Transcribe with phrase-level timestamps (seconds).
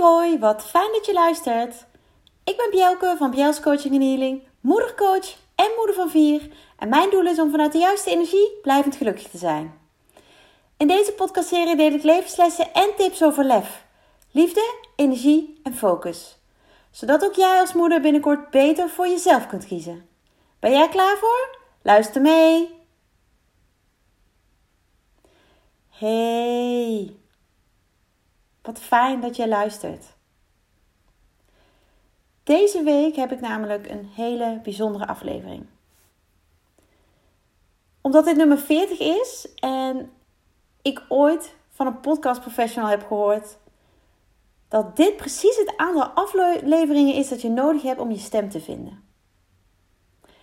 [0.00, 1.86] hoi, wat fijn dat je luistert.
[2.44, 6.50] Ik ben Bjelke van Bjels Coaching en Healing, moedercoach en moeder van vier.
[6.78, 9.80] En mijn doel is om vanuit de juiste energie blijvend gelukkig te zijn.
[10.76, 13.84] In deze podcastserie deel ik levenslessen en tips over lef,
[14.30, 16.38] liefde, energie en focus.
[16.90, 20.08] Zodat ook jij als moeder binnenkort beter voor jezelf kunt kiezen.
[20.60, 21.58] Ben jij klaar voor?
[21.82, 22.76] Luister mee!
[25.88, 27.16] Hey,
[28.68, 30.06] wat fijn dat je luistert.
[32.42, 35.66] Deze week heb ik namelijk een hele bijzondere aflevering.
[38.00, 40.10] Omdat dit nummer 40 is en
[40.82, 43.58] ik ooit van een podcast professional heb gehoord
[44.68, 48.60] dat dit precies het aantal afleveringen is dat je nodig hebt om je stem te
[48.60, 49.02] vinden.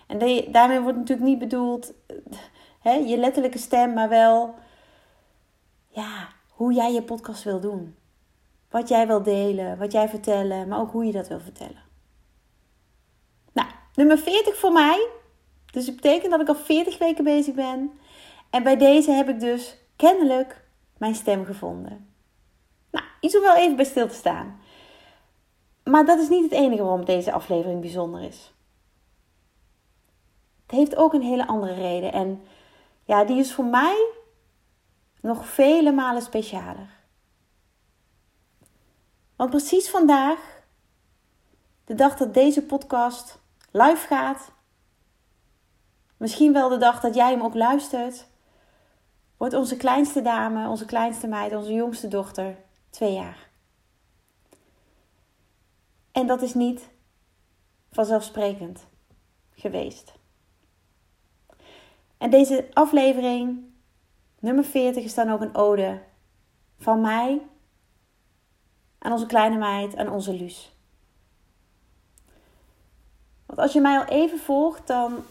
[0.08, 1.94] En daarmee wordt natuurlijk niet bedoeld
[2.88, 4.56] hè, je letterlijke stem, maar wel
[5.88, 7.96] ja, hoe jij je podcast wil doen.
[8.76, 11.84] Wat jij wil delen, wat jij vertellen, maar ook hoe je dat wil vertellen.
[13.54, 15.08] Nou, nummer 40 voor mij.
[15.72, 17.92] Dus het betekent dat ik al 40 weken bezig ben.
[18.50, 22.14] En bij deze heb ik dus kennelijk mijn stem gevonden.
[22.92, 24.60] Nou, iets om wel even bij stil te staan.
[25.84, 28.54] Maar dat is niet het enige waarom deze aflevering bijzonder is.
[30.62, 32.14] Het heeft ook een hele andere reden.
[32.14, 32.44] En
[33.04, 34.12] ja, die is voor mij
[35.22, 36.95] nog vele malen specialer.
[39.36, 40.64] Want precies vandaag,
[41.86, 43.40] de dag dat deze podcast
[43.72, 44.52] live gaat,
[46.18, 48.28] misschien wel de dag dat jij hem ook luistert,
[49.38, 52.58] wordt onze kleinste dame, onze kleinste meid, onze jongste dochter
[52.90, 53.50] twee jaar.
[56.12, 56.90] En dat is niet
[57.92, 58.88] vanzelfsprekend
[59.56, 60.14] geweest.
[62.18, 63.74] En deze aflevering,
[64.40, 66.02] nummer 40, is dan ook een ode
[66.78, 67.42] van mij
[69.06, 70.76] aan onze kleine meid, aan onze Luus.
[73.46, 75.24] Want als je mij al even volgt, dan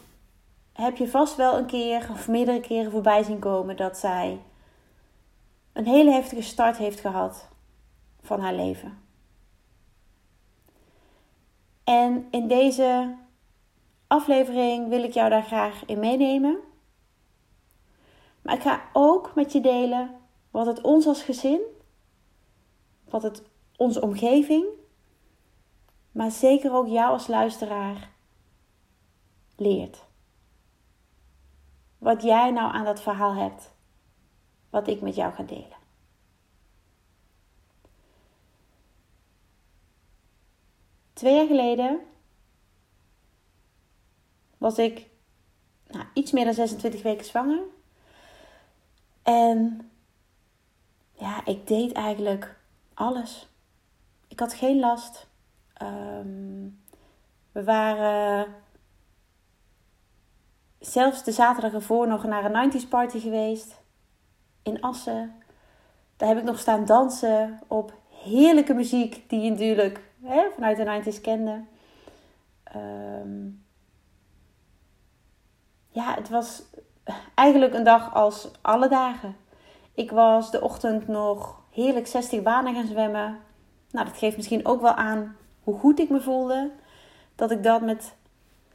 [0.72, 4.40] heb je vast wel een keer of meerdere keren voorbij zien komen dat zij
[5.72, 7.48] een hele heftige start heeft gehad
[8.22, 9.02] van haar leven.
[11.84, 13.14] En in deze
[14.06, 16.58] aflevering wil ik jou daar graag in meenemen.
[18.42, 20.16] Maar ik ga ook met je delen
[20.50, 21.60] wat het ons als gezin,
[23.08, 23.42] wat het
[23.76, 24.66] onze omgeving,
[26.12, 28.10] maar zeker ook jou als luisteraar
[29.56, 30.04] leert.
[31.98, 33.70] Wat jij nou aan dat verhaal hebt,
[34.70, 35.82] wat ik met jou ga delen.
[41.12, 42.00] Twee jaar geleden
[44.58, 45.08] was ik
[45.86, 47.62] nou, iets meer dan 26 weken zwanger.
[49.22, 49.90] En
[51.12, 52.56] ja, ik deed eigenlijk
[52.94, 53.48] alles.
[54.34, 55.26] Ik had geen last.
[55.74, 56.68] Ehm,
[57.52, 58.54] we waren
[60.78, 63.80] zelfs de zaterdag ervoor nog naar een 90s party geweest.
[64.62, 65.34] In Assen.
[66.16, 70.84] Daar heb ik nog staan dansen op heerlijke muziek die je natuurlijk hè, vanuit de
[70.84, 71.64] 90s kende.
[72.64, 73.46] Ehm,
[75.88, 76.62] ja, het was
[77.34, 79.36] eigenlijk een dag als alle dagen.
[79.92, 83.43] Ik was de ochtend nog heerlijk 60 banen gaan zwemmen.
[83.94, 86.70] Nou, dat geeft misschien ook wel aan hoe goed ik me voelde.
[87.34, 88.14] Dat ik dat met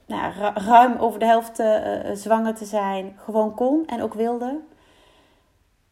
[0.06, 4.60] nou, ruim over de helft uh, zwanger te zijn gewoon kon en ook wilde.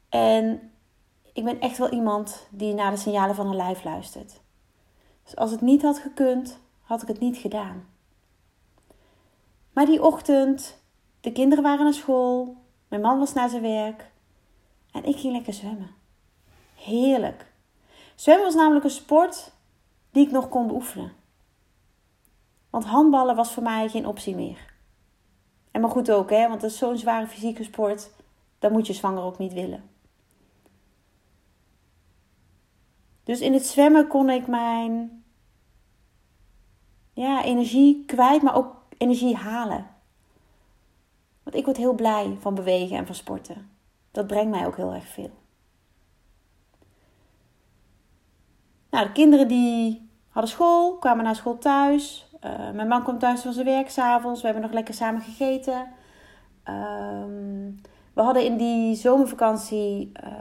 [0.09, 0.71] En
[1.33, 4.41] ik ben echt wel iemand die naar de signalen van haar lijf luistert.
[5.23, 7.87] Dus als het niet had gekund, had ik het niet gedaan.
[9.73, 10.77] Maar die ochtend,
[11.21, 12.55] de kinderen waren naar school,
[12.87, 14.11] mijn man was naar zijn werk
[14.91, 15.95] en ik ging lekker zwemmen.
[16.75, 17.46] Heerlijk.
[18.17, 19.51] Zwemmen was namelijk een sport
[20.11, 21.11] die ik nog kon beoefenen.
[22.69, 24.73] Want handballen was voor mij geen optie meer.
[25.71, 28.11] En maar goed ook, hè, want dat is zo'n zware fysieke sport.
[28.59, 29.89] Dat moet je zwanger ook niet willen.
[33.23, 35.23] Dus in het zwemmen kon ik mijn
[37.13, 39.87] ja, energie kwijt, maar ook energie halen.
[41.43, 43.69] Want ik word heel blij van bewegen en van sporten.
[44.11, 45.31] Dat brengt mij ook heel erg veel.
[48.89, 52.31] Nou, de kinderen die hadden school, kwamen naar school thuis.
[52.45, 54.39] Uh, mijn man kwam thuis van zijn werk s'avonds.
[54.39, 55.87] We hebben nog lekker samen gegeten.
[56.63, 57.71] Ehm,
[58.13, 60.31] we hadden in die zomervakantie, uh,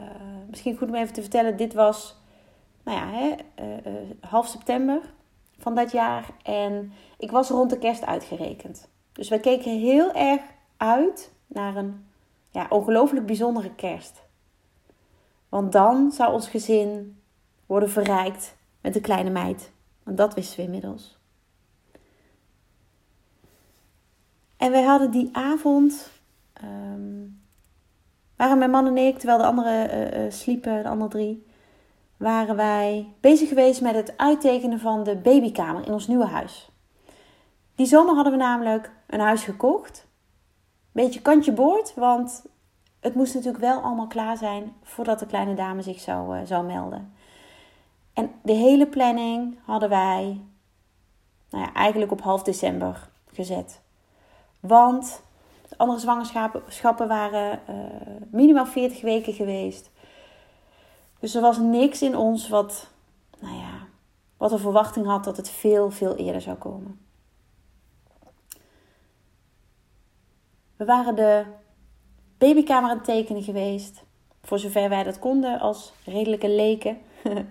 [0.49, 2.15] misschien goed om even te vertellen, dit was
[2.83, 5.01] nou ja, hè, uh, half september
[5.57, 6.29] van dat jaar.
[6.43, 8.89] En ik was rond de kerst uitgerekend.
[9.11, 10.41] Dus wij keken heel erg
[10.77, 12.05] uit naar een
[12.51, 14.21] ja, ongelooflijk bijzondere kerst.
[15.49, 17.16] Want dan zou ons gezin
[17.67, 19.71] worden verrijkt met de kleine meid.
[20.03, 21.17] Want dat wisten we inmiddels.
[24.57, 26.09] En wij hadden die avond,
[26.63, 27.41] um,
[28.35, 31.45] waren mijn man en ik, terwijl de anderen uh, uh, sliepen, de andere drie,
[32.17, 36.69] waren wij bezig geweest met het uittekenen van de babykamer in ons nieuwe huis.
[37.75, 40.07] Die zomer hadden we namelijk een huis gekocht.
[40.91, 42.45] Beetje kantje boord, want
[42.99, 46.65] het moest natuurlijk wel allemaal klaar zijn voordat de kleine dame zich zou, uh, zou
[46.65, 47.13] melden.
[48.17, 50.41] En de hele planning hadden wij
[51.49, 53.81] nou ja, eigenlijk op half december gezet.
[54.59, 55.21] Want
[55.69, 57.75] de andere zwangerschappen waren uh,
[58.31, 59.91] minimaal 40 weken geweest.
[61.19, 62.87] Dus er was niks in ons wat,
[63.39, 63.87] nou ja,
[64.37, 66.99] wat een verwachting had dat het veel, veel eerder zou komen.
[70.75, 71.45] We waren de
[72.37, 74.03] babykamer aan het tekenen geweest.
[74.41, 76.97] Voor zover wij dat konden als redelijke leken.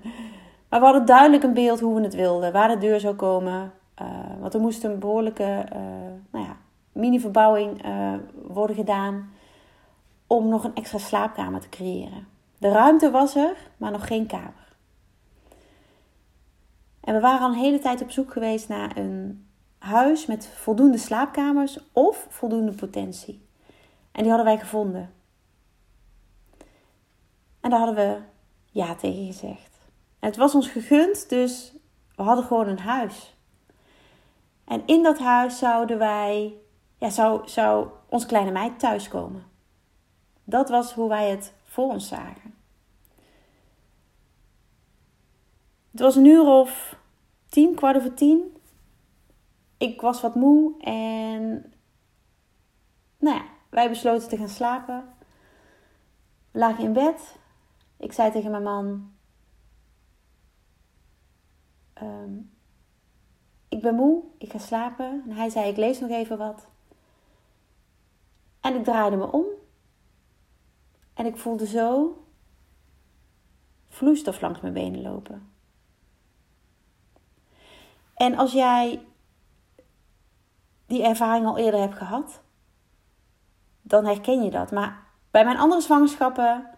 [0.69, 2.53] maar we hadden duidelijk een beeld hoe we het wilden.
[2.53, 3.73] Waar de deur zou komen.
[4.03, 4.09] Uh,
[4.41, 5.81] want er moest een behoorlijke uh,
[6.31, 6.57] nou ja,
[6.93, 8.15] mini-verbouwing uh,
[8.47, 9.31] worden gedaan.
[10.27, 12.27] Om nog een extra slaapkamer te creëren.
[12.59, 14.75] De ruimte was er, maar nog geen kamer.
[17.01, 19.47] En we waren al een hele tijd op zoek geweest naar een
[19.79, 23.47] huis met voldoende slaapkamers of voldoende potentie.
[24.13, 25.11] En die hadden wij gevonden.
[27.61, 28.19] En daar hadden we
[28.71, 29.76] ja tegen gezegd.
[30.19, 31.73] Het was ons gegund, dus
[32.17, 33.37] we hadden gewoon een huis.
[34.65, 36.55] En in dat huis zouden wij,
[36.99, 39.45] ja, zou, zou onze kleine meid thuiskomen.
[40.45, 42.55] Dat was hoe wij het voor ons zagen.
[45.91, 46.97] Het was een uur of
[47.49, 48.57] tien, kwart over tien.
[49.77, 51.73] Ik was wat moe en
[53.19, 55.05] nou ja, wij besloten te gaan slapen.
[56.51, 57.37] We lagen in bed.
[57.97, 59.16] Ik zei tegen mijn man:
[62.03, 62.51] um,
[63.69, 65.23] Ik ben moe, ik ga slapen.
[65.29, 66.67] En hij zei: Ik lees nog even wat.
[68.61, 69.45] En ik draaide me om.
[71.15, 72.21] En ik voelde zo
[73.89, 75.51] vloeistof langs mijn benen lopen.
[78.15, 79.07] En als jij
[80.87, 82.41] die ervaring al eerder hebt gehad,
[83.83, 84.71] dan herken je dat.
[84.71, 86.71] Maar bij mijn andere zwangerschappen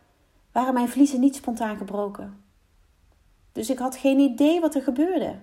[0.53, 2.45] waren mijn vliezen niet spontaan gebroken.
[3.59, 5.39] Dus ik had geen idee wat er gebeurde.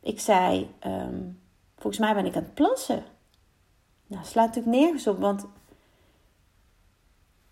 [0.00, 1.40] Ik zei, um,
[1.76, 3.04] volgens mij ben ik aan het plassen.
[4.06, 5.46] Nou, slaat natuurlijk nergens op, want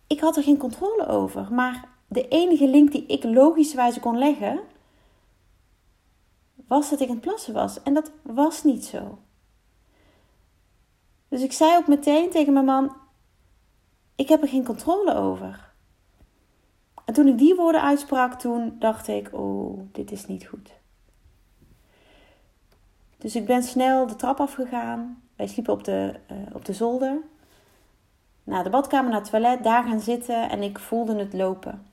[0.06, 1.52] ik had er geen controle over.
[1.52, 4.60] Maar de enige link die ik logischerwijs kon leggen,
[6.54, 7.82] was dat ik aan het plassen was.
[7.82, 9.18] En dat was niet zo.
[11.28, 12.96] Dus ik zei ook meteen tegen mijn man:
[14.16, 15.65] Ik heb er geen controle over.
[17.06, 20.70] En toen ik die woorden uitsprak, toen dacht ik: Oh, dit is niet goed.
[23.18, 25.22] Dus ik ben snel de trap afgegaan.
[25.36, 27.18] Wij sliepen op de, uh, op de zolder.
[28.44, 31.86] Naar de badkamer, naar het toilet, daar gaan zitten en ik voelde het lopen.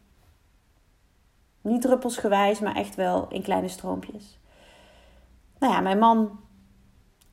[1.62, 4.40] Niet druppelsgewijs, maar echt wel in kleine stroompjes.
[5.60, 6.40] Nou ja, mijn man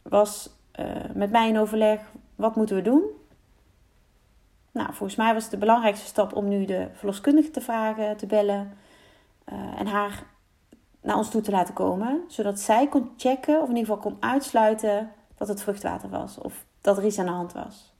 [0.02, 0.50] was
[0.80, 2.12] uh, met mij in overleg.
[2.34, 3.02] Wat moeten we doen?
[4.72, 8.26] Nou, volgens mij was het de belangrijkste stap om nu de verloskundige te vragen, te
[8.26, 8.78] bellen.
[9.52, 10.22] Uh, en haar
[11.00, 12.24] naar ons toe te laten komen.
[12.28, 16.38] Zodat zij kon checken, of in ieder geval kon uitsluiten, dat het vruchtwater was.
[16.38, 17.92] Of dat er iets aan de hand was.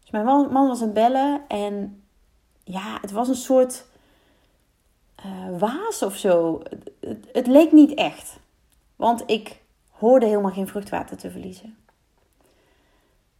[0.00, 1.40] Dus mijn man, was aan het bellen.
[1.48, 2.02] En
[2.64, 3.86] ja, het was een soort
[5.26, 6.62] uh, waas of zo.
[7.32, 8.38] Het leek niet echt.
[8.96, 11.76] Want ik hoorde helemaal geen vruchtwater te verliezen.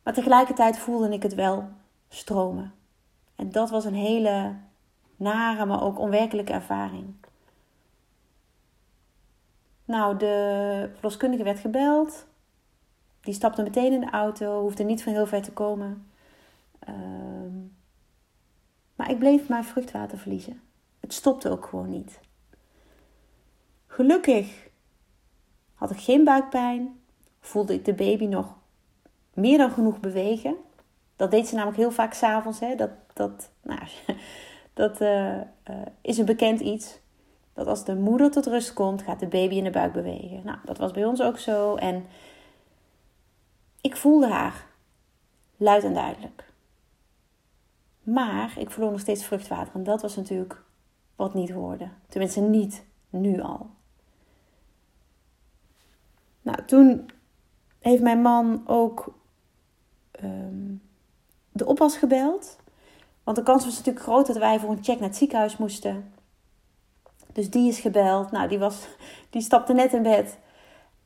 [0.08, 1.68] Maar tegelijkertijd voelde ik het wel
[2.08, 2.74] stromen.
[3.36, 4.54] En dat was een hele
[5.16, 7.14] nare, maar ook onwerkelijke ervaring.
[9.84, 12.26] Nou, de verloskundige werd gebeld.
[13.20, 16.10] Die stapte meteen in de auto, hoefde niet van heel ver te komen.
[16.88, 16.94] Uh,
[18.94, 20.60] maar ik bleef maar vruchtwater verliezen.
[21.00, 22.20] Het stopte ook gewoon niet.
[23.86, 24.68] Gelukkig
[25.74, 27.00] had ik geen buikpijn,
[27.40, 28.57] voelde ik de baby nog
[29.40, 30.56] meer dan genoeg bewegen.
[31.16, 32.60] Dat deed ze namelijk heel vaak s'avonds.
[32.76, 33.80] Dat, dat, nou,
[34.74, 35.42] dat uh, uh,
[36.00, 36.98] is een bekend iets.
[37.54, 40.40] Dat als de moeder tot rust komt, gaat de baby in de buik bewegen.
[40.44, 41.74] Nou, dat was bij ons ook zo.
[41.74, 42.06] En
[43.80, 44.66] ik voelde haar
[45.56, 46.52] luid en duidelijk.
[48.02, 49.74] Maar ik verloor nog steeds vruchtwater.
[49.74, 50.62] En dat was natuurlijk
[51.16, 51.88] wat niet hoorde.
[52.08, 53.70] Tenminste, niet nu al.
[56.42, 57.10] Nou, toen
[57.78, 59.17] heeft mijn man ook
[60.24, 60.82] um,
[61.52, 62.56] de oppas gebeld.
[63.24, 66.12] Want de kans was natuurlijk groot dat wij voor een check naar het ziekenhuis moesten.
[67.32, 68.30] Dus die is gebeld.
[68.30, 68.88] Nou, die, was,
[69.30, 70.38] die stapte net in bed.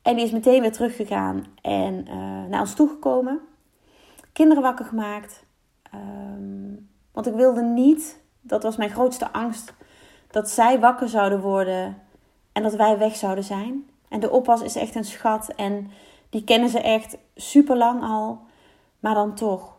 [0.01, 3.39] En die is meteen weer teruggegaan en uh, naar ons toegekomen.
[4.33, 5.43] Kinderen wakker gemaakt.
[5.93, 9.73] Um, want ik wilde niet, dat was mijn grootste angst,
[10.31, 12.01] dat zij wakker zouden worden
[12.51, 13.89] en dat wij weg zouden zijn.
[14.09, 15.91] En de oppas is echt een schat en
[16.29, 18.41] die kennen ze echt super lang al.
[19.03, 19.77] Maar dan toch.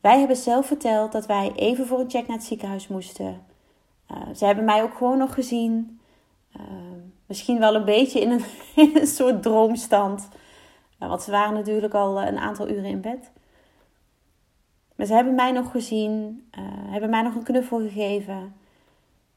[0.00, 3.46] Wij hebben zelf verteld dat wij even voor een check naar het ziekenhuis moesten.
[4.10, 6.00] Uh, ze hebben mij ook gewoon nog gezien.
[6.56, 6.62] Uh,
[7.26, 8.30] misschien wel een beetje in
[8.76, 10.28] een, soort droomstand.
[11.00, 13.30] Uh, want ze waren natuurlijk al een aantal uren in bed.
[14.94, 16.44] Maar ze hebben mij nog gezien,
[16.86, 18.54] hebben mij nog een knuffel gegeven.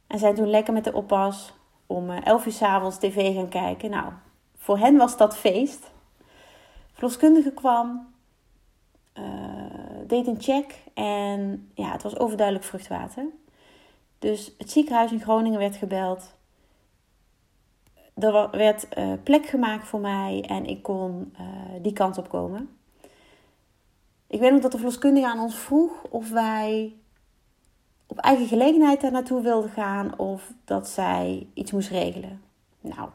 [0.07, 1.53] En zijn toen lekker met de oppas
[1.87, 3.89] om 11 uur s avonds tv gaan kijken.
[3.89, 4.11] Nou,
[4.57, 5.91] voor hen was dat feest.
[6.93, 8.14] Verloskundige kwam,
[10.07, 13.25] deed een check en ja, het was overduidelijk vruchtwater.
[14.19, 16.33] Dus het ziekenhuis in Groningen werd gebeld.
[18.15, 21.47] Er werd uh, plek gemaakt voor mij en ik kon uh,
[21.81, 22.77] die kant op komen.
[24.27, 26.95] Ik weet nog dat de verloskundige aan ons vroeg of wij
[28.07, 32.41] op eigen gelegenheid daar naartoe wilden gaan of dat zij iets moest regelen.
[32.81, 33.09] Nou,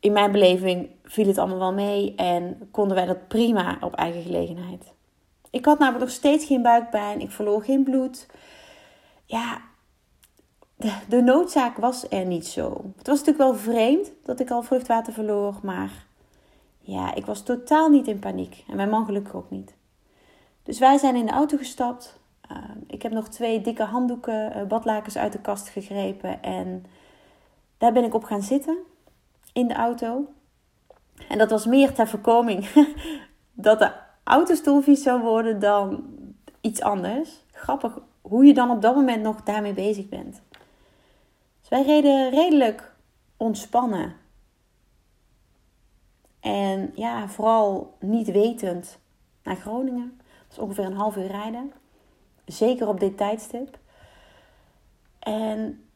[0.00, 4.22] in mijn beleving viel het allemaal wel mee en konden wij dat prima op eigen
[4.22, 4.92] gelegenheid.
[5.50, 8.26] Ik had namelijk nog steeds geen buikpijn, ik verloor geen bloed.
[9.24, 9.60] Ja,
[11.08, 12.70] de, noodzaak was er niet zo.
[12.96, 16.06] Het was natuurlijk wel vreemd dat ik al vruchtwater verloor, maar
[16.80, 18.64] ja, ik was totaal niet in paniek.
[18.68, 19.74] En mijn man gelukkig ook niet.
[20.62, 22.20] Dus wij zijn in de auto gestapt.
[22.40, 26.42] Ehm, ik heb nog twee dikke handdoeken, uh, badlakens uit de kast gegrepen.
[26.42, 26.84] En
[27.78, 28.78] daar ben ik op gaan zitten
[29.52, 30.32] in de auto.
[31.28, 32.68] En dat was meer ter voorkoming
[33.52, 33.92] dat de
[34.24, 36.04] autostoel vies zou worden dan
[36.60, 37.44] iets anders.
[37.52, 40.42] Grappig hoe je dan op dat moment nog daarmee bezig bent.
[41.60, 42.92] Dus wij reden redelijk
[43.36, 44.16] ontspannen.
[46.40, 48.98] En ja, vooral niet wetend
[49.42, 50.16] naar Groningen.
[50.16, 51.72] Dat is ongeveer een half uur rijden.
[52.44, 53.78] Zeker op dit tijdstip.
[55.18, 55.87] En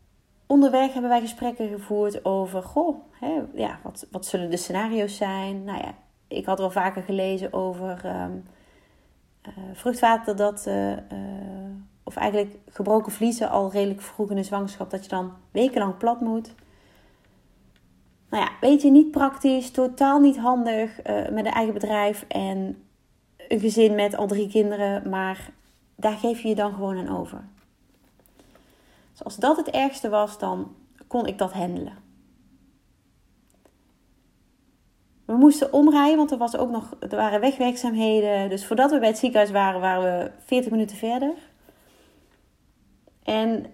[0.52, 5.64] onderweg hebben wij gesprekken gevoerd over, goh, hè, ja, wat, wat zullen de scenario's zijn?
[5.64, 5.94] Nou ja,
[6.28, 8.44] ik had wel vaker gelezen over um,
[9.72, 10.96] vruchtwater dat, uh, uh,
[12.02, 16.20] of eigenlijk gebroken vliezen al redelijk vroeg in de zwangerschap, dat je dan wekenlang plat
[16.20, 16.54] moet.
[18.30, 20.96] Nou ja, weet je, niet praktisch, totaal niet handig
[21.30, 22.82] met een eigen bedrijf en
[23.48, 25.50] een gezin met al drie kinderen, maar
[25.96, 27.44] daar geef je je dan gewoon aan over.
[29.22, 30.74] Als dat het ergste was, dan
[31.06, 31.96] kon ik dat handelen.
[35.24, 38.48] We moesten omrijden, want er, was ook nog, er waren wegwerkzaamheden.
[38.48, 41.32] Dus voordat we bij het ziekenhuis waren, waren we 40 minuten verder.
[43.22, 43.66] En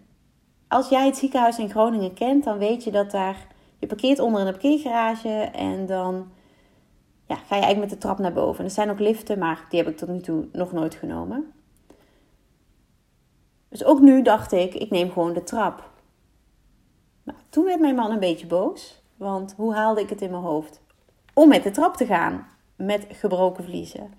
[0.69, 3.47] als jij het ziekenhuis in Groningen kent, dan weet je dat daar...
[3.79, 6.31] Je parkeert onder een parkeergarage en dan
[7.27, 8.65] ja, ga je eigenlijk met de trap naar boven.
[8.65, 11.53] er zijn ook liften, maar die heb ik tot nu toe nog nooit genomen.
[13.69, 15.91] Dus ook nu dacht ik, ik neem gewoon de trap.
[17.23, 20.43] Nou, toen werd mijn man een beetje boos, want hoe haalde ik het in mijn
[20.43, 20.81] hoofd?
[21.35, 22.47] Om met de trap te gaan,
[22.77, 24.15] met gebroken vliezen.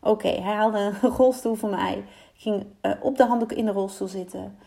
[0.00, 2.04] Oké, hij haalde een rolstoel voor mij,
[2.34, 4.58] ging uh, op de handdoeken in de rolstoel zitten.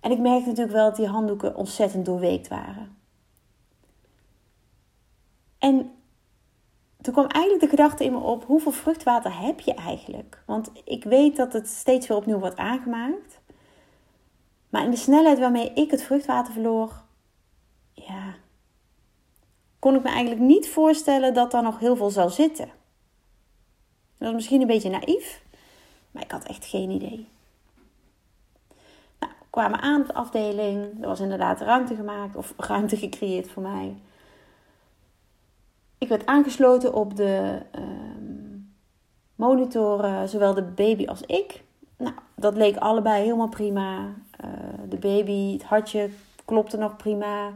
[0.00, 2.96] En ik merkte natuurlijk wel dat die handdoeken ontzettend doorweekt waren.
[5.58, 5.90] En
[7.00, 10.42] toen kwam eigenlijk de gedachte in me op: hoeveel vruchtwater heb je eigenlijk?
[10.46, 13.39] Want ik weet dat het steeds weer opnieuw wordt aangemaakt.
[14.70, 17.02] Maar in de snelheid waarmee ik het vruchtwater verloor,
[17.92, 18.34] ja,
[19.78, 22.66] kon ik me eigenlijk niet voorstellen dat daar nog heel veel zou zitten.
[24.18, 25.42] Dat was misschien een beetje naïef,
[26.10, 27.28] maar ik had echt geen idee.
[29.18, 31.02] Nou, we kwamen aan op de afdeling.
[31.02, 33.96] Er was inderdaad ruimte gemaakt of ruimte gecreëerd voor mij.
[35.98, 37.84] Ik werd aangesloten op de uh,
[39.34, 41.64] monitoren, zowel de baby als ik.
[41.96, 44.14] Nou, dat leek allebei helemaal prima.
[44.44, 44.50] Uh,
[44.88, 46.10] de baby, het hartje
[46.44, 47.52] klopte nog prima.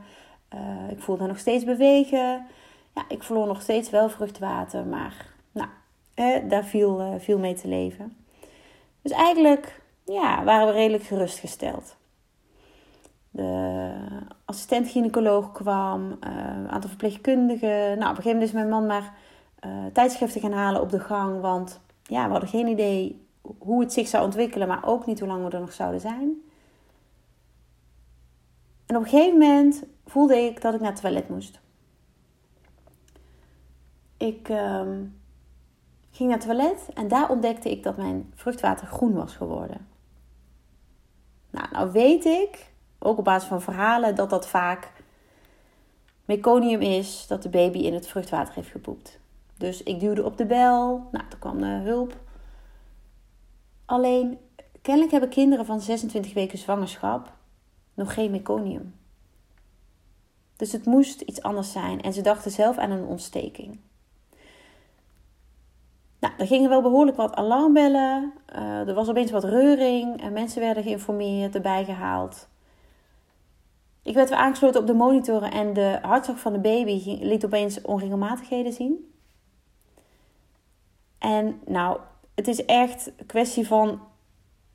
[0.54, 2.46] Uh, ik voelde nog steeds bewegen.
[2.94, 5.68] Ja, ik verloor nog steeds wel vruchtwater, maar nou,
[6.14, 8.16] eh, daar viel, uh, mee te leven.
[9.02, 11.96] Dus eigenlijk ja, waren we redelijk gerustgesteld.
[13.30, 13.90] De
[14.44, 17.68] assistent-gynaecoloog kwam, een aantal verpleegkundigen.
[17.68, 19.12] Nou, op een gegeven moment is mijn man maar
[19.92, 23.26] tijdschriften gaan halen op de gang, want ja, we hadden geen idee
[23.58, 26.42] hoe het zich zou ontwikkelen, maar ook niet hoe lang we er nog zouden zijn.
[28.86, 31.60] En op een gegeven moment voelde ik dat ik naar het toilet moest.
[34.16, 35.20] Ik um,
[36.10, 39.86] ging naar het toilet en daar ontdekte ik dat mijn vruchtwater groen was geworden.
[41.50, 44.92] Nou, nou weet ik, ook op basis van verhalen, dat dat vaak
[46.24, 49.18] meconium is dat de baby in het vruchtwater heeft gepoept.
[49.58, 52.16] Dus ik duwde op de bel, nou, er kwam de hulp.
[53.84, 54.38] Alleen,
[54.82, 57.32] kennelijk hebben kinderen van 26 weken zwangerschap
[57.94, 58.94] nog geen meconium.
[60.56, 63.78] Dus het moest iets anders zijn en ze dachten zelf aan een ontsteking.
[66.18, 68.32] Nou, er gingen wel behoorlijk wat alarmbellen.
[68.54, 70.22] Uh, er was opeens wat reuring.
[70.22, 72.48] En mensen werden geïnformeerd, erbij gehaald.
[74.02, 77.82] Ik werd weer aangesloten op de monitoren en de hartslag van de baby liet opeens
[77.82, 79.12] onregelmatigheden zien.
[81.18, 81.98] En nou,
[82.34, 84.00] het is echt een kwestie van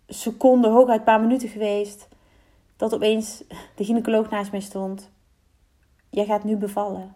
[0.08, 2.08] seconden, hooguit een paar minuten geweest.
[2.80, 3.44] Dat opeens
[3.76, 5.12] de gynaecoloog naast mij stond.
[6.10, 7.16] Jij gaat nu bevallen.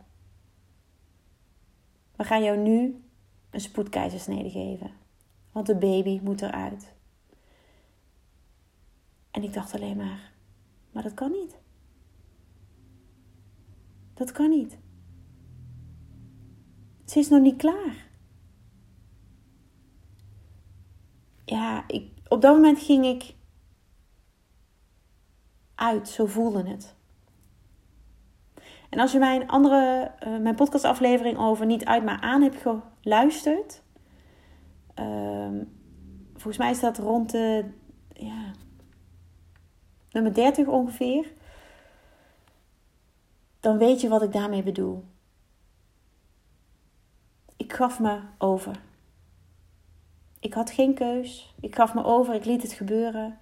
[2.16, 3.04] We gaan jou nu
[3.50, 4.92] een spoedkeizersnede geven.
[5.52, 6.94] Want de baby moet eruit.
[9.32, 10.34] En ik dacht alleen maar,
[10.92, 11.58] maar dat kan niet.
[14.14, 14.78] Dat kan niet.
[17.06, 18.10] Ze is nog niet klaar.
[21.46, 23.36] Ja, ik, op dat moment ging ik
[25.76, 26.96] uit, zo voelde het.
[28.90, 32.66] En als je mijn andere, uh, mijn podcastaflevering over niet uit maar aan hebt
[33.02, 33.82] geluisterd,
[34.96, 35.72] um,
[36.34, 37.66] volgens mij is dat rond de
[38.14, 38.52] ja,
[40.12, 41.34] nummer 30 ongeveer,
[43.60, 45.04] dan weet je wat ik daarmee bedoel.
[47.58, 48.80] Ik gaf me over.
[50.40, 51.54] Ik had geen keus.
[51.60, 52.34] Ik gaf me over.
[52.34, 53.40] Ik liet het gebeuren.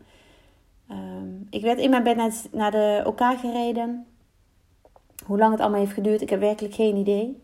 [0.91, 4.05] Um, ik werd in mijn bed naar, de OK gereden.
[5.25, 7.43] Hoe lang het allemaal heeft geduurd, ik heb werkelijk geen idee.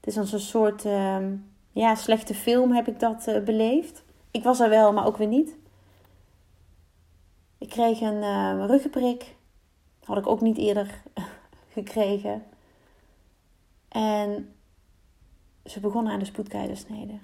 [0.00, 1.16] Het is als een soort uh,
[1.72, 4.04] ja, slechte film heb ik dat uh, beleefd.
[4.30, 5.56] Ik was er wel, maar ook weer niet.
[7.58, 9.36] Ik kreeg een uh, ruggenprik.
[10.04, 11.02] Had ik ook niet eerder
[11.76, 12.42] gekregen.
[13.88, 14.54] En
[15.64, 17.18] ze begonnen aan de spoedkeizersnede.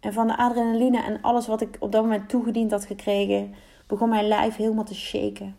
[0.00, 3.54] En van de adrenaline en alles wat ik op dat moment toegediend had gekregen,
[3.86, 5.56] begon mijn lijf helemaal te shaken.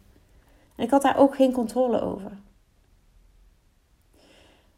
[0.75, 2.31] En ik had daar ook geen controle over.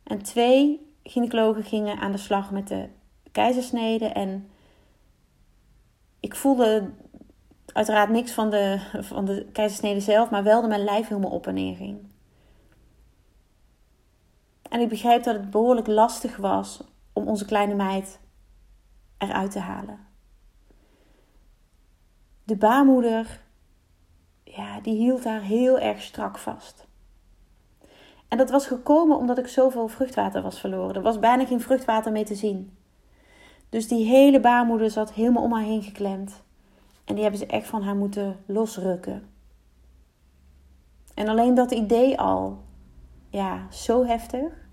[0.04, 2.90] En twee gynaecologen gingen aan de slag met de
[3.32, 4.06] keizersnede.
[4.06, 4.50] En
[6.20, 6.90] ik voelde
[7.66, 11.48] uiteraard niks van de, van de keizersnede zelf, maar wel dat mijn lijf helemaal op
[11.48, 12.00] en neer ging.
[14.70, 16.84] En ik begreep dat het behoorlijk lastig was
[17.14, 18.20] om onze kleine meid
[19.18, 20.07] eruit te halen.
[22.48, 23.42] De baarmoeder,
[24.44, 26.88] ja, die hield haar heel erg strak vast.
[28.28, 30.96] En dat was gekomen omdat ik zoveel vruchtwater was verloren.
[30.96, 32.78] Er was bijna geen vruchtwater meer te zien.
[33.70, 36.44] Dus die hele baarmoeder zat helemaal om haar heen geklemd.
[37.06, 39.30] En die hebben ze echt van haar moeten losrukken.
[41.14, 42.64] En alleen dat idee al,
[43.30, 44.68] ja, zo heftig.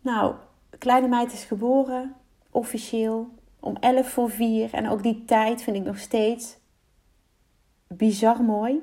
[0.00, 0.34] Nou,
[0.78, 2.14] kleine meid is geboren,
[2.50, 4.74] officieel, om 11 voor 4.
[4.74, 6.56] En ook die tijd vind ik nog steeds
[7.86, 8.80] bizar mooi.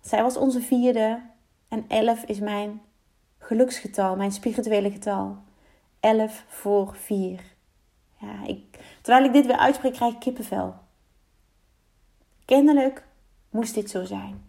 [0.00, 1.22] Zij was onze vierde
[1.68, 2.80] en 11 is mijn
[3.38, 5.36] geluksgetal, mijn spirituele getal.
[6.00, 7.40] 11 voor 4.
[8.20, 10.74] Ja, ik, terwijl ik dit weer uitspreek, krijg ik kippenvel.
[12.44, 13.06] Kennelijk
[13.50, 14.48] moest dit zo zijn.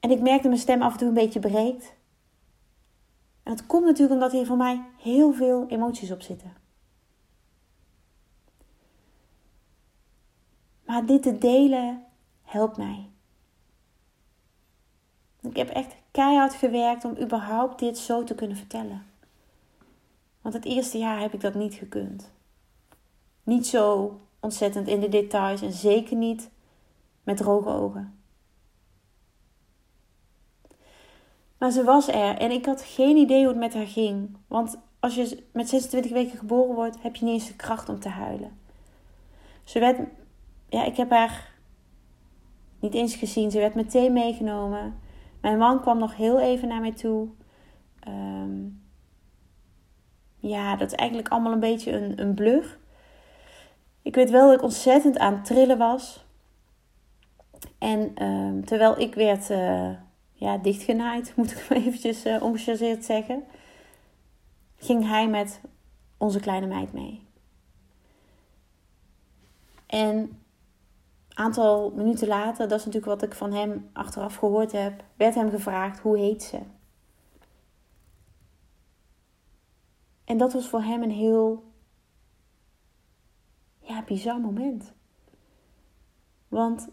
[0.00, 1.94] En ik merkte mijn stem af en toe een beetje breekt.
[3.42, 6.52] En dat komt natuurlijk omdat hier voor mij heel veel emoties op zitten.
[10.84, 12.04] Maar dit te delen
[12.42, 13.08] helpt mij.
[15.40, 19.06] Ik heb echt keihard gewerkt om überhaupt dit zo te kunnen vertellen.
[20.40, 22.32] Want het eerste jaar heb ik dat niet gekund.
[23.42, 26.50] Niet zo ontzettend in de details en zeker niet
[27.22, 28.21] met droge ogen.
[31.62, 34.36] Maar ze was er en ik had geen idee hoe het met haar ging.
[34.46, 38.00] Want als je met 26 weken geboren wordt, heb je niet eens de kracht om
[38.00, 38.58] te huilen.
[39.64, 39.98] Ze werd,
[40.68, 41.54] ja, ik heb haar
[42.80, 43.50] niet eens gezien.
[43.50, 44.98] Ze werd meteen meegenomen.
[45.40, 47.28] Mijn man kwam nog heel even naar mij toe.
[48.00, 48.60] Ehm,
[50.36, 52.78] ja, dat is eigenlijk allemaal een beetje een, een blur.
[54.02, 56.24] Ik weet wel dat ik ontzettend aan het trillen was.
[57.78, 59.90] En ehm, terwijl ik werd uh,
[60.42, 63.44] ja, dichtgenaaid, moet ik maar eventjes uh, zeggen,
[64.76, 65.60] ging hij met
[66.16, 67.26] onze kleine meid mee.
[69.86, 70.42] En
[71.28, 75.50] aantal minuten later, dat is natuurlijk wat ik van hem achteraf gehoord heb, werd hem
[75.50, 76.60] gevraagd hoe heet ze.
[80.24, 81.72] En dat was voor hem een heel
[83.80, 84.92] ja, bizar moment.
[86.48, 86.88] Want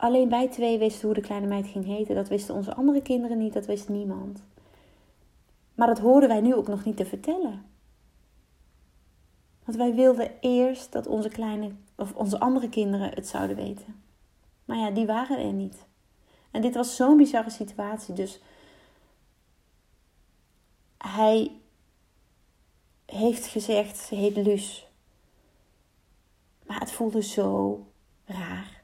[0.00, 2.14] alleen wij twee wisten hoe de kleine meid ging heten.
[2.14, 4.42] Dat wisten onze andere kinderen niet, dat wist niemand.
[5.74, 7.64] Maar dat hoorden wij nu ook nog niet te vertellen.
[9.64, 14.02] Want wij wilden eerst dat onze kleine of onze andere kinderen het zouden weten.
[14.64, 15.86] Maar ja, die waren er niet.
[16.50, 18.14] En dit was zo'n bizarre situatie.
[18.14, 18.40] Dus
[20.98, 21.60] hij
[23.06, 24.88] heeft gezegd, ze heet Luus.
[26.66, 27.86] Maar het voelde zo
[28.24, 28.79] raar.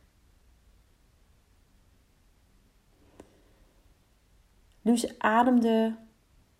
[4.87, 5.97] Luus ademde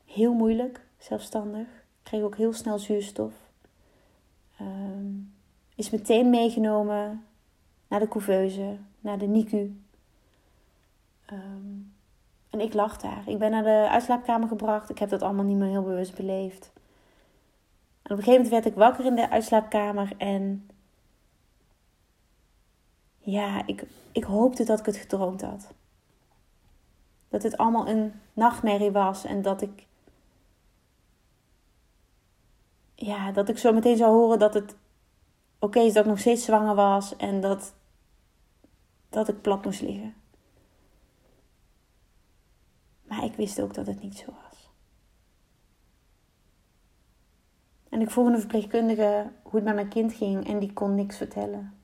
[0.05, 1.67] heel moeilijk, zelfstandig.
[2.03, 3.33] Kreeg ook heel snel zuurstof.
[4.59, 5.07] Ehm,
[5.75, 7.25] is meteen meegenomen
[7.89, 9.81] naar de couveuse, naar de NICU.
[11.27, 11.79] Ehm,
[12.51, 13.23] en ik lag daar.
[13.27, 14.91] Ik ben naar de uitslaapkamer gebracht.
[14.91, 16.71] Ik heb dat allemaal niet meer heel bewust beleefd.
[18.03, 20.69] En op een gegeven moment werd ik wakker in de uitslaapkamer en
[23.19, 25.75] ja, ik, ik hoopte dat ik het gedroomd had.
[27.37, 29.87] Dat het allemaal een nachtmerrie was en dat ik.
[32.95, 34.77] Ja, dat ik zo meteen zou horen dat het
[35.59, 37.75] oké is dat ik nog steeds zwanger was en dat,
[39.09, 40.15] dat ik plat moest liggen.
[43.03, 44.71] Maar ik wist ook dat het niet zo was.
[47.89, 51.17] En ik vroeg een verpleegkundige hoe het met mijn kind ging en die kon niks
[51.17, 51.76] vertellen.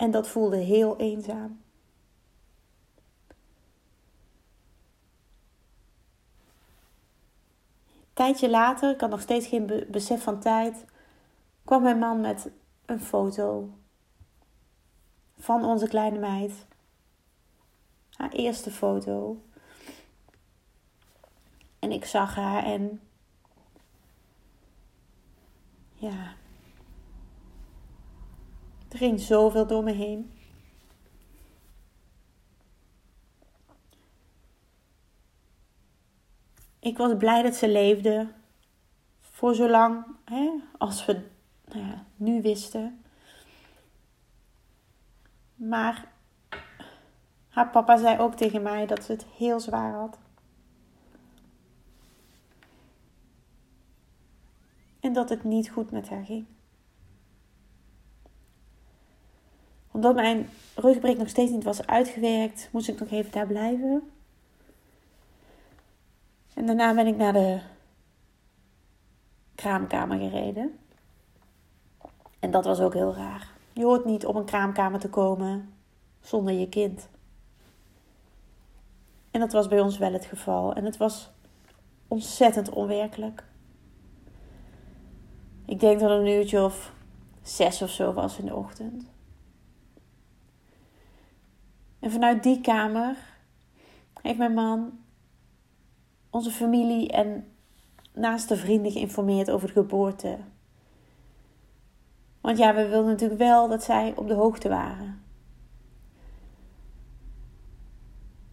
[0.00, 1.60] En dat voelde heel eenzaam.
[8.12, 10.84] tijdje later, ik had nog steeds geen besef van tijd,
[11.64, 12.50] kwam mijn man met
[12.86, 13.70] een foto
[15.38, 16.66] van onze kleine meid.
[18.10, 19.42] Haar eerste foto.
[21.78, 23.00] En ik zag haar en
[25.94, 26.34] ja,
[28.90, 30.32] er ging zoveel door me heen.
[36.78, 38.32] Ik was blij dat ze leefde.
[39.20, 41.28] Voor zolang hè, als we
[41.64, 43.02] nou nu wisten.
[45.54, 46.12] Maar
[47.48, 50.18] haar papa zei ook tegen mij dat ze het heel zwaar had.
[55.00, 56.46] En dat het niet goed met haar ging.
[60.00, 64.10] Omdat mijn rugbreek nog steeds niet was uitgewerkt, moest ik nog even daar blijven.
[66.54, 67.60] En daarna ben ik naar de
[69.54, 70.78] kraamkamer gereden.
[72.38, 73.48] En dat was ook heel raar.
[73.72, 75.74] Je hoort niet op een kraamkamer te komen
[76.20, 77.08] zonder je kind.
[79.30, 80.74] En dat was bij ons wel het geval.
[80.74, 81.30] En het was
[82.08, 83.44] ontzettend onwerkelijk.
[85.64, 86.92] Ik denk dat het een uurtje of
[87.42, 89.10] zes of zo was in de ochtend.
[92.00, 93.16] En vanuit die kamer
[94.22, 94.98] heeft mijn man
[96.30, 97.44] onze familie en
[98.12, 100.38] naaste vrienden geïnformeerd over de geboorte.
[102.40, 105.22] Want ja, we wilden natuurlijk wel dat zij op de hoogte waren.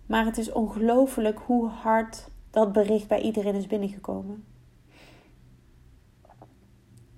[0.05, 4.45] Maar het is ongelooflijk hoe hard dat bericht bij iedereen is binnengekomen.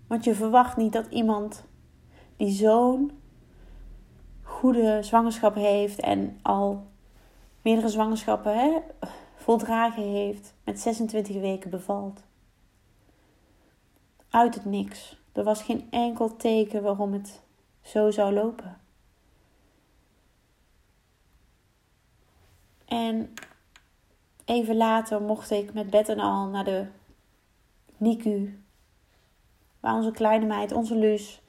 [0.08, 1.66] Want je verwacht niet dat iemand
[2.36, 3.19] die zo'n
[4.60, 6.88] goede zwangerschap heeft en al
[7.62, 8.80] meerdere zwangerschappen hè,
[9.36, 12.22] voldragen heeft, met 26 weken bevalt.
[14.30, 15.18] Uit het niks.
[15.32, 17.42] Er was geen enkel teken waarom het
[17.82, 18.78] zo zou lopen.
[22.86, 23.34] En
[24.46, 26.88] even later mocht ik met bed en al naar de
[27.98, 28.64] NICU,
[29.80, 31.42] waar onze kleine meid, onze Luus,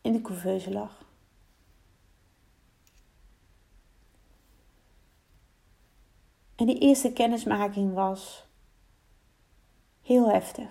[0.00, 0.99] in de couveuse lag.
[6.60, 8.46] En die eerste kennismaking was
[10.02, 10.68] heel heftig.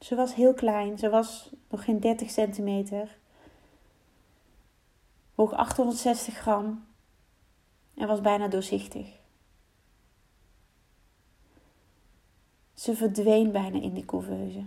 [0.00, 3.18] Ze was heel klein, ze was nog geen 30 centimeter,
[5.34, 6.86] woog 860 gram
[7.94, 9.18] en was bijna doorzichtig.
[12.74, 14.64] Ze verdween bijna in die couveuse.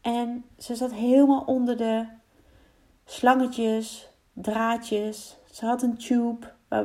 [0.00, 2.08] En ze zat helemaal onder de
[3.04, 5.36] slangetjes, draadjes.
[5.50, 6.52] Ze had een tube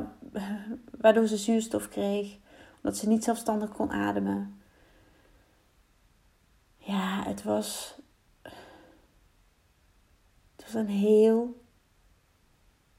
[1.00, 2.38] waardoor ze zuurstof kreeg,
[2.76, 4.60] omdat ze niet zelfstandig kon ademen.
[6.76, 7.98] Ja, het was.
[10.56, 11.62] Het was een heel,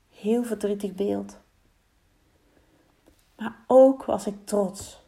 [0.10, 1.40] heel verdrietig beeld.
[3.36, 5.02] Maar ook was ik trots.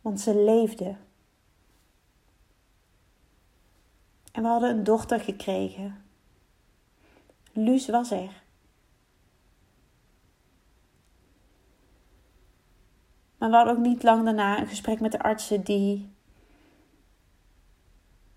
[0.00, 0.96] Want ze leefde.
[4.32, 6.04] En we hadden een dochter gekregen.
[7.52, 8.42] Luus was er.
[13.38, 16.12] Maar we hadden ook niet lang daarna een gesprek met de artsen die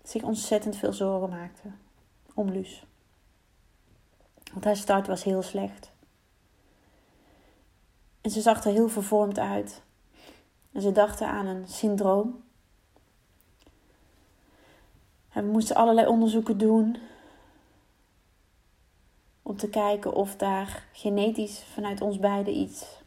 [0.02, 1.78] zich ontzettend veel zorgen maakten
[2.34, 2.86] om Luus.
[4.52, 5.92] Want haar start was heel slecht.
[8.20, 9.82] En ze zag er heel vervormd uit.
[10.72, 12.44] En ze dachten aan een syndroom.
[15.30, 16.96] En we moesten allerlei onderzoeken doen
[19.54, 23.02] om te kijken of daar genetisch vanuit ons beiden iets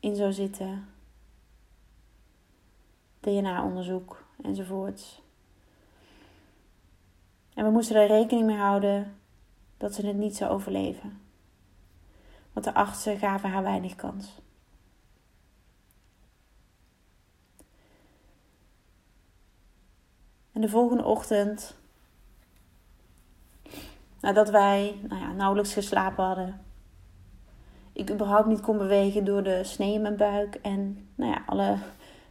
[0.00, 0.88] in zou zitten.
[3.20, 5.22] DNA-onderzoek enzovoorts.
[7.54, 9.18] En we moesten er rekening mee houden
[9.76, 11.20] dat ze het niet zou overleven.
[12.52, 14.38] Want de artsen gaven haar weinig kans.
[20.52, 21.76] En de volgende ochtend,
[24.22, 26.64] nadat wij nou ja, nauwelijks geslapen hadden,
[27.92, 31.76] ik überhaupt niet kon bewegen door de snee in mijn buik en nou ja, alle,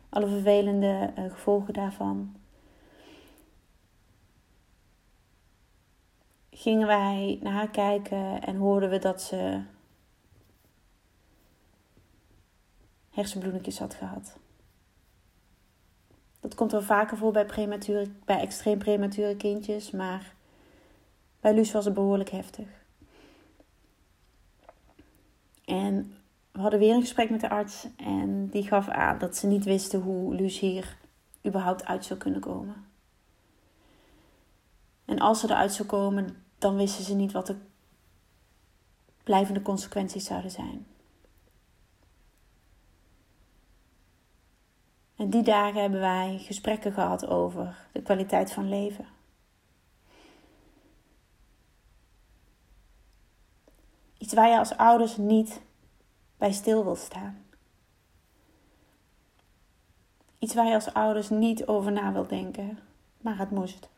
[0.10, 2.36] alle vervelende uh, gevolgen daarvan.
[6.52, 9.62] Gingen wij naar haar kijken en hoorden we dat ze
[13.10, 14.38] hersenbloedingjes had gehad.
[16.40, 20.34] Dat komt wel vaker voor bij, premature, bij extreem premature kindjes, maar
[21.42, 22.68] bij Luus was het behoorlijk heftig.
[25.66, 26.18] En
[26.52, 29.64] we hadden weer een gesprek met de arts en die gaf aan dat ze niet
[29.64, 30.98] wisten hoe Luus hier
[31.46, 32.76] überhaupt uit zou kunnen komen.
[35.06, 37.56] En als ze eruit zou komen, dan wisten ze niet wat de
[39.24, 40.86] blijvende consequenties zouden zijn.
[45.16, 49.06] En die dagen hebben wij gesprekken gehad over de kwaliteit van leven.
[54.22, 55.62] Iets waar je als ouders niet
[56.38, 57.46] bij stil wil staan.
[60.40, 62.80] Iets waar je als ouders niet over na wil denken,
[63.22, 63.90] maar het moest.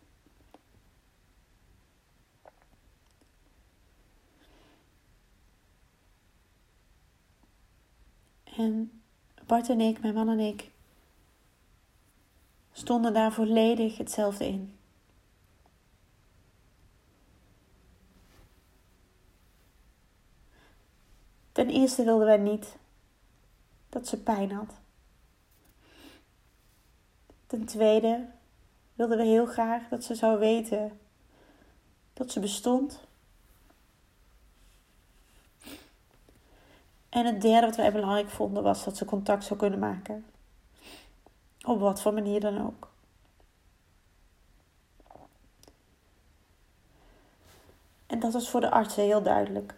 [8.43, 9.01] En
[9.45, 10.71] Bart en ik, mijn man en ik,
[12.71, 14.77] stonden daar volledig hetzelfde in.
[21.53, 22.77] Ten eerste wilden wij niet
[23.89, 24.73] dat ze pijn had.
[27.47, 28.25] Ten tweede
[28.93, 30.99] wilden we heel graag dat ze zou weten
[32.13, 32.99] dat ze bestond.
[37.09, 40.25] En het derde wat wij belangrijk vonden was dat ze contact zou kunnen maken.
[41.65, 42.91] Op wat voor manier dan ook.
[48.07, 49.75] En dat was voor de artsen heel duidelijk.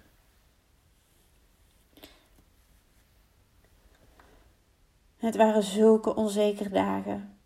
[5.26, 7.38] Het waren zulke onzekere dagen.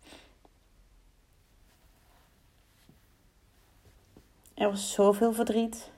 [4.54, 5.90] Er was zoveel verdriet.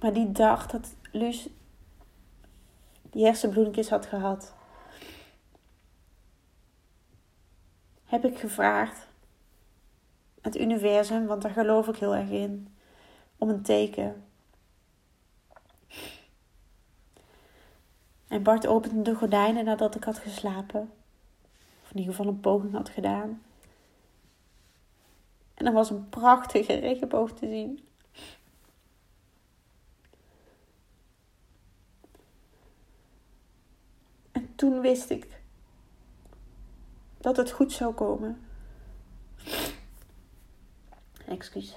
[0.00, 1.48] Maar die dag dat Luus
[3.02, 4.54] die hersenbloedingjes had gehad,
[8.04, 9.06] heb ik gevraagd
[10.40, 12.76] het universum, want daar geloof ik heel erg in,
[13.38, 14.24] om een teken.
[18.34, 20.92] En Bart opende de gordijnen nadat ik had geslapen.
[21.82, 23.42] Of in ieder geval een poging had gedaan.
[25.54, 27.88] En er was een prachtige regenboog te zien.
[34.32, 35.40] En toen wist ik
[37.18, 38.46] dat het goed zou komen.
[41.26, 41.76] Excuus.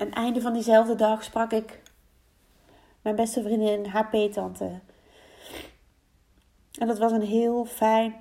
[0.00, 1.82] En einde van diezelfde dag sprak ik
[3.02, 4.80] mijn beste vriendin, haar peetante.
[6.78, 8.14] En dat was een heel fijn,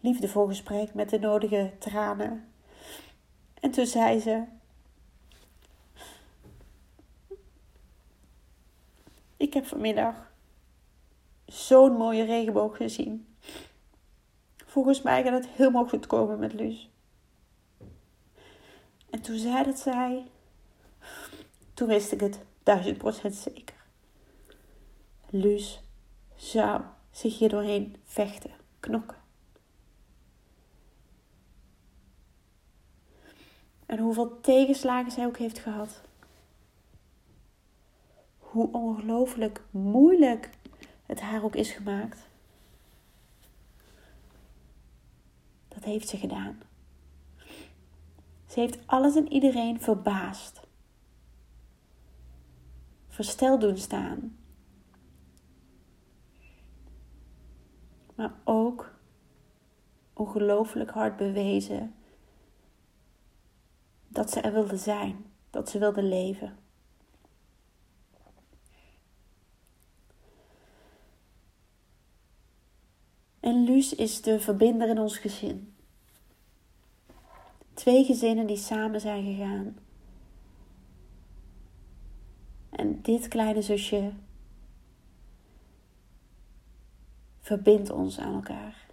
[0.00, 2.52] liefdevol gesprek met de nodige tranen.
[3.60, 4.44] En toen zei ze:
[9.36, 10.32] Ik heb vanmiddag
[11.44, 13.36] zo'n mooie regenboog gezien.
[14.56, 16.90] Volgens mij gaat het helemaal goed komen met Luus.
[19.10, 20.30] En toen zei dat zij
[21.78, 23.76] toen wist ik het duizend procent zeker.
[25.30, 25.80] Luus
[26.36, 29.16] zou zich hier doorheen vechten, knokken.
[33.86, 36.00] En hoeveel tegenslagen zij ook heeft gehad.
[38.38, 40.50] Hoe ongelooflijk moeilijk
[41.06, 42.18] het haar ook is gemaakt.
[45.68, 46.62] Dat heeft ze gedaan.
[48.46, 50.57] Ze heeft alles en iedereen verbaasd.
[53.18, 54.38] Versteld doen staan.
[58.14, 58.92] Maar ook
[60.12, 61.94] ongelooflijk hard bewezen
[64.08, 66.58] dat ze er wilde zijn, dat ze wilde leven.
[73.40, 75.76] En Luus is de verbinder in ons gezin.
[77.74, 79.87] Twee gezinnen die samen zijn gegaan.
[82.70, 84.12] En dit kleine zusje
[87.40, 88.86] verbindt ons aan elkaar.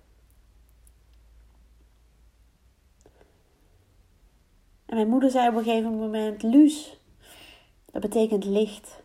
[4.86, 7.00] En mijn moeder zei op een gegeven moment: Luus,
[7.92, 9.04] dat betekent licht.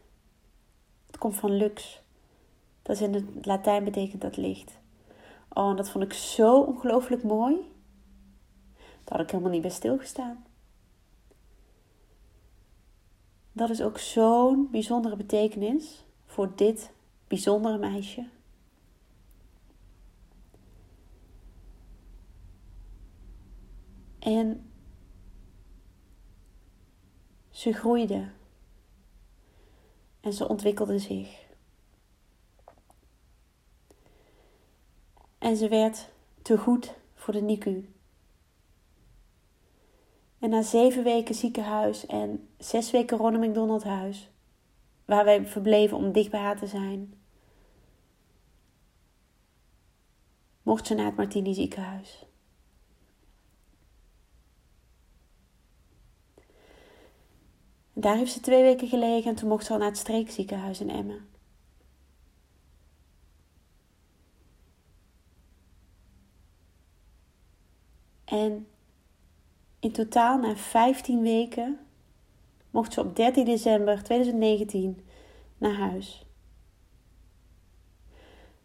[1.06, 2.02] Het komt van lux.
[2.82, 4.78] Dat is in het Latijn betekent dat licht.
[5.48, 7.56] Oh, en dat vond ik zo ongelooflijk mooi.
[8.76, 10.44] Daar had ik helemaal niet bij stilgestaan.
[13.52, 16.90] Dat is ook zo'n bijzondere betekenis voor dit
[17.28, 18.28] bijzondere meisje.
[24.18, 24.70] En
[27.50, 28.30] ze groeide
[30.20, 31.48] en ze ontwikkelde zich.
[35.38, 36.08] En ze werd
[36.42, 37.88] te goed voor de NICU.
[40.40, 44.30] En na zeven weken ziekenhuis en zes weken Ronald McDonald huis,
[45.04, 47.14] waar wij verbleven om dicht bij haar te zijn,
[50.62, 52.24] mocht ze naar het Martini ziekenhuis.
[58.00, 60.90] daar heeft ze twee weken gelegen en toen mocht ze al naar het streekziekenhuis in
[60.90, 61.28] Emmen.
[68.24, 68.66] En
[69.80, 71.78] in totaal na 15 weken
[72.70, 75.06] mocht ze op 13 december 2019
[75.58, 76.26] naar huis.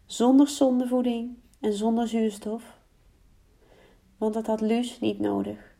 [0.06, 2.78] Zonder zondevoeding en zonder zuurstof.
[4.18, 5.74] Want dat had Luus niet nodig.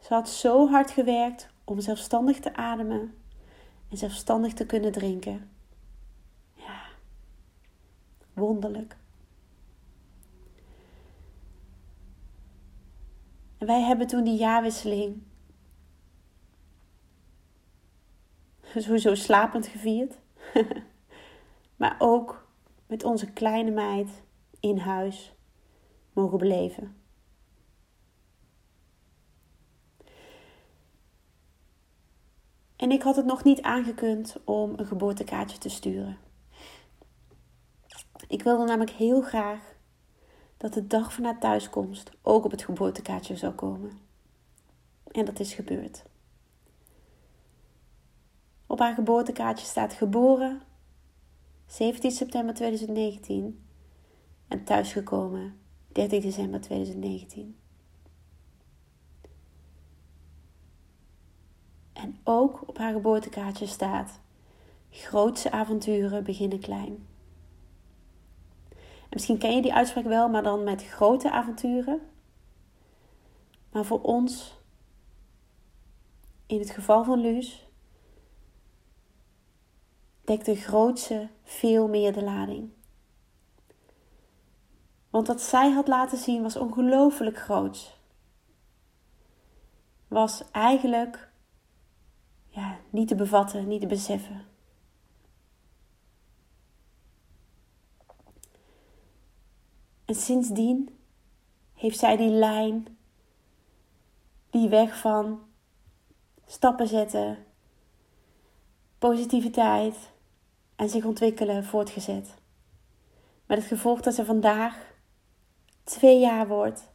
[0.00, 3.14] Ze had zo hard gewerkt om zelfstandig te ademen
[3.88, 5.50] en zelfstandig te kunnen drinken.
[6.54, 6.82] Ja,
[8.32, 8.96] wonderlijk.
[13.62, 15.22] En wij hebben toen die jaarwisseling
[18.76, 20.18] sowieso slapend gevierd.
[21.80, 22.48] maar ook
[22.86, 24.22] met onze kleine meid
[24.60, 25.34] in huis
[26.12, 26.96] mogen beleven.
[32.76, 36.18] En ik had het nog niet aangekund om een geboortekaartje te sturen.
[38.28, 39.71] Ik wilde namelijk heel graag
[40.62, 43.92] dat de dag van haar thuiskomst ook op het geboortekaartje zou komen.
[45.10, 46.04] En dat is gebeurd.
[48.66, 50.62] Op haar geboortekaartje staat geboren
[51.66, 53.64] 17 september 2019
[54.48, 55.58] en thuisgekomen
[55.92, 57.56] 30 december 2019.
[61.92, 64.20] En ook op haar geboortekaartje staat:
[64.90, 67.06] Grootse avonturen beginnen klein.
[69.12, 72.00] En misschien ken je die uitspraak wel, maar dan met grote avonturen.
[73.70, 74.58] Maar voor ons,
[76.46, 77.68] in het geval van Luus,
[80.24, 82.70] dekt de grootste veel meer de lading.
[85.10, 87.98] Want wat zij had laten zien was ongelooflijk groot.
[90.08, 91.32] Was eigenlijk
[92.48, 94.51] ja, niet te bevatten, niet te beseffen.
[100.12, 100.98] En sindsdien
[101.74, 102.98] heeft zij die lijn,
[104.50, 105.40] die weg van
[106.46, 107.44] stappen zetten,
[108.98, 109.96] positiviteit
[110.76, 112.34] en zich ontwikkelen voortgezet.
[113.46, 114.94] Met het gevolg dat ze vandaag
[115.84, 116.88] twee jaar wordt.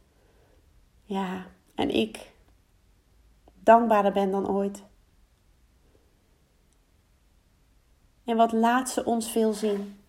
[1.04, 1.46] Ja,
[1.76, 2.32] en ik
[3.54, 4.84] dankbaarder ben dan ooit.
[8.24, 10.00] En wat laat ze ons veel zien?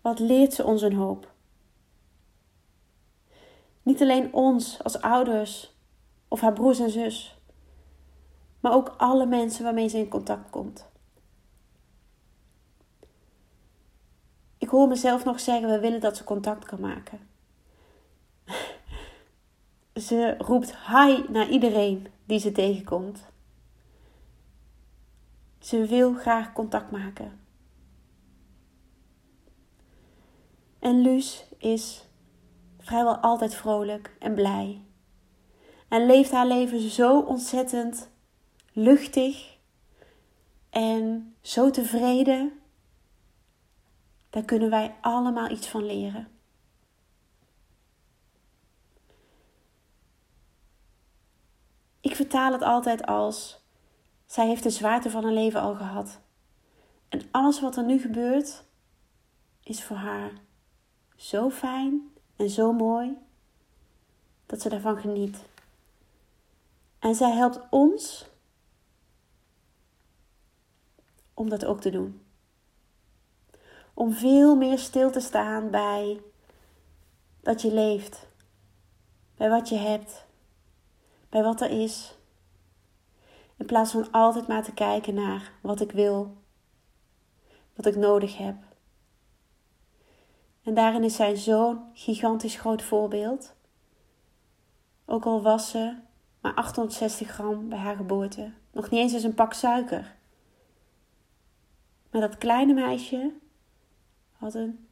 [0.00, 1.36] Wat leert ze ons een hoop?
[3.88, 5.74] Niet alleen ons als ouders
[6.28, 7.38] of haar broers en zus,
[8.60, 10.86] maar ook alle mensen waarmee ze in contact komt.
[14.58, 17.18] Ik hoor mezelf nog zeggen: we willen dat ze contact kan maken.
[20.06, 23.24] ze roept hi naar iedereen die ze tegenkomt.
[25.58, 27.40] Ze wil graag contact maken.
[30.78, 32.07] En Luus is
[32.88, 34.82] vrijwel altijd vrolijk en blij.
[35.88, 38.10] En leeft haar leven zo ontzettend
[38.72, 39.58] luchtig
[40.70, 42.60] en zo tevreden.
[44.30, 46.28] Daar kunnen wij allemaal iets van leren.
[52.00, 53.64] Ik vertaal het altijd als:
[54.26, 56.20] zij heeft de zwaarte van haar leven al gehad.
[57.08, 58.64] En alles wat er nu gebeurt,
[59.62, 60.32] is voor haar
[61.16, 63.16] zo fijn en zo mooi
[64.46, 65.44] dat ze daarvan geniet.
[66.98, 68.26] En zij helpt ons
[71.34, 72.22] om dat ook te doen.
[73.94, 76.20] Om veel meer stil te staan bij
[77.40, 78.26] dat je leeft,
[79.36, 80.26] bij wat je hebt,
[81.28, 82.14] bij wat er is.
[83.56, 86.36] In plaats van altijd maar te kijken naar wat ik wil,
[87.74, 88.67] wat ik nodig heb.
[90.68, 93.54] En daarin is zij zo'n gigantisch groot voorbeeld.
[95.04, 95.96] Ook al was ze
[96.40, 100.16] maar 860 gram bij haar geboorte, nog niet eens eens een pak suiker.
[102.10, 103.32] Maar dat kleine meisje
[104.32, 104.88] had een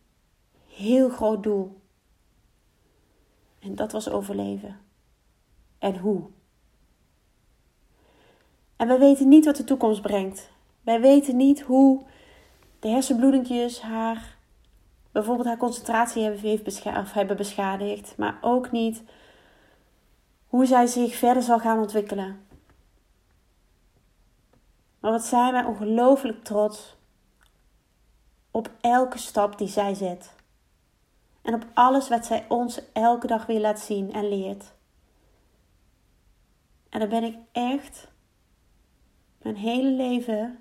[0.66, 1.80] heel groot doel.
[3.58, 4.80] En dat was overleven.
[5.78, 6.26] En hoe?
[8.76, 10.50] En wij weten niet wat de toekomst brengt.
[10.82, 12.02] Wij weten niet hoe
[12.78, 14.35] de hersenbloedingjes haar,
[15.16, 16.60] bijvoorbeeld haar concentratie hebben,
[17.12, 18.16] hebben beschadigd.
[18.16, 19.02] Maar ook niet
[20.46, 22.46] hoe zij zich verder zal gaan ontwikkelen.
[25.00, 26.96] Maar wat zijn wij ongelooflijk trots
[28.50, 30.34] op elke stap die zij zet.
[31.42, 34.72] En op alles wat zij ons elke dag weer laat zien en leert.
[36.88, 38.08] En daar ben ik echt
[39.42, 40.58] mijn hele leven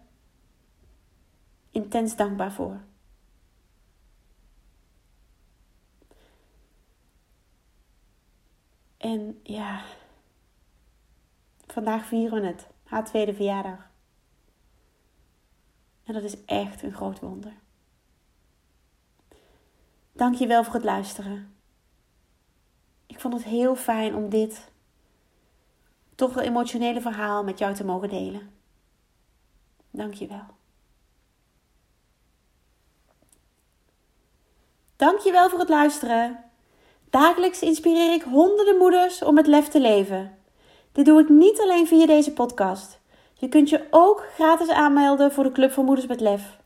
[1.71, 2.79] intens dankbaar voor.
[8.97, 9.83] En ja,
[11.67, 13.89] vandaag vieren we het, haar tweede verjaardag.
[16.03, 17.53] En dat is echt een groot wonder.
[20.11, 21.55] Dank je wel voor het luisteren.
[23.05, 24.71] Ik vond het heel fijn om dit
[26.15, 28.53] toch een emotionele verhaal met jou te mogen delen.
[29.91, 30.45] Dank je wel.
[34.95, 36.43] Dank je wel voor het luisteren.
[37.09, 40.37] Dagelijks inspireer ik honderden moeders om het lef te leven.
[40.91, 42.99] Dit doe ik niet alleen via deze podcast.
[43.33, 46.57] Je kunt je ook gratis aanmelden voor de Club van Moeders met Lef.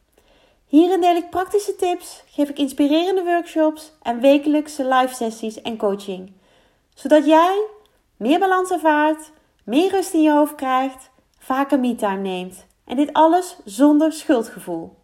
[0.66, 6.32] Hierin deel ik praktische tips, geef ik inspirerende workshops en wekelijkse live sessies en coaching.
[6.94, 7.64] Zodat jij
[8.18, 9.32] meer balans ervaart,
[9.64, 11.10] meer rust in je hoofd krijgt,
[11.40, 12.66] vaker me-time neemt.
[12.86, 14.98] En dit alles zonder schuldgevoel.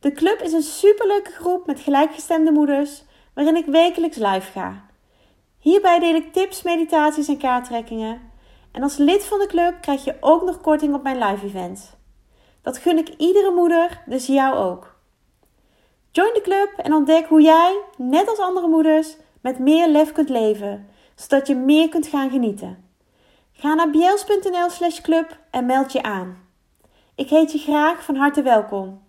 [0.00, 3.02] De club is een superleuke groep met gelijkgestemde moeders
[3.38, 4.84] waarin ik wekelijks live ga.
[5.58, 8.20] Hierbij deel ik tips, meditaties en kaarttrekkingen.
[8.72, 11.90] En als lid van de club krijg je ook nog korting op mijn live events.
[12.62, 14.94] Dat gun ik iedere moeder, dus jou ook.
[16.10, 20.28] Join de club en ontdek hoe jij, net als andere moeders, met meer lef kunt
[20.28, 22.90] leven, zodat je meer kunt gaan genieten.
[23.52, 26.48] Ga naar bjels.nl slash club en meld je aan.
[27.14, 29.02] Ik heet je graag van harte welkom.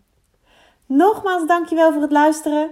[0.86, 2.72] Nogmaals dankjewel voor het luisteren